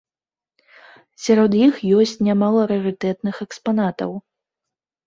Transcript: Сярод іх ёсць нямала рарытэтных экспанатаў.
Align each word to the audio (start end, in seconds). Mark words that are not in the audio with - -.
Сярод 1.25 1.51
іх 1.67 1.75
ёсць 1.99 2.17
нямала 2.29 2.61
рарытэтных 2.75 3.35
экспанатаў. 3.47 4.11